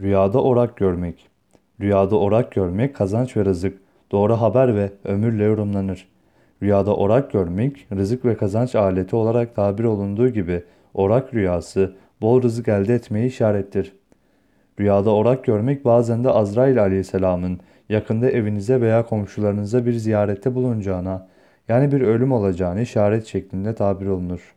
[0.00, 1.28] Rüyada orak görmek.
[1.80, 3.78] Rüyada orak görmek kazanç ve rızık,
[4.12, 6.08] doğru haber ve ömürle yorumlanır.
[6.62, 10.64] Rüyada orak görmek, rızık ve kazanç aleti olarak tabir olunduğu gibi
[10.94, 13.96] orak rüyası bol rızık elde etmeyi işarettir.
[14.80, 21.28] Rüyada orak görmek bazen de Azrail aleyhisselamın yakında evinize veya komşularınıza bir ziyarette bulunacağına,
[21.68, 24.54] yani bir ölüm olacağını işaret şeklinde tabir olunur.